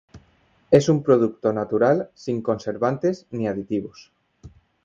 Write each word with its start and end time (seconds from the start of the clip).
Es 0.71 0.89
un 0.89 1.03
producto 1.03 1.53
natural, 1.53 2.09
sin 2.15 2.41
conservantes 2.41 3.27
ni 3.29 3.47
aditivos. 3.47 4.11